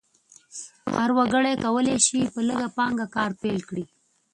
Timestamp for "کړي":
3.69-3.85